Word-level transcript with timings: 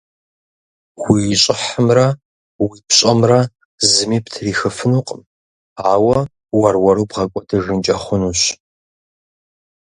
Уи 1.07 1.23
щӀыхьымрэ 1.41 2.07
уи 2.63 2.79
пщӀэмрэ 2.87 3.39
зыми 3.91 4.19
птрихыфынукъым, 4.23 5.21
ауэ 5.91 6.19
уэр-уэру 6.59 7.07
бгъэкӀуэдыжынкӀэ 7.09 7.95
хъунущ. 8.03 8.41